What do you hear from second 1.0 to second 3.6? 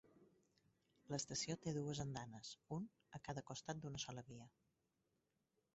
L'estació té dues andanes, un a cada